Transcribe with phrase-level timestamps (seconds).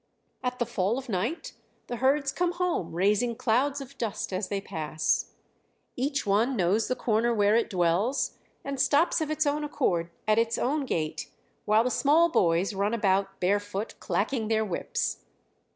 [0.43, 1.53] "At the fall of night
[1.85, 5.33] the herds come home raising clouds of dust as they pass.
[5.95, 10.39] Each one knows the corner where it dwells, and stops of its own accord at
[10.39, 11.29] its own gate,
[11.65, 15.23] while the small boys run about bare foot clacking their whips.